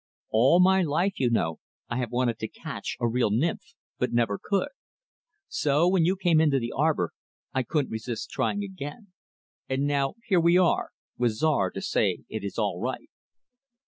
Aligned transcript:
All 0.31 0.59
my 0.59 0.81
life, 0.81 1.19
you 1.19 1.29
know, 1.29 1.59
I 1.87 1.97
have 1.99 2.09
wanted 2.09 2.39
to 2.39 2.47
catch 2.47 2.97
a 2.99 3.07
real 3.07 3.29
nymph; 3.29 3.75
but 3.99 4.11
never 4.11 4.39
could. 4.43 4.69
So 5.47 5.87
when 5.87 6.05
you 6.05 6.15
came 6.15 6.41
into 6.41 6.57
the 6.57 6.73
arbor, 6.75 7.11
I 7.53 7.61
couldn't 7.61 7.91
resist 7.91 8.31
trying 8.31 8.63
again. 8.63 9.09
And, 9.69 9.85
now, 9.85 10.15
here 10.25 10.39
we 10.39 10.57
are 10.57 10.89
with 11.19 11.33
Czar 11.33 11.69
to 11.69 11.81
say 11.83 12.23
it 12.29 12.43
is 12.43 12.57
all 12.57 12.79
right." 12.81 13.09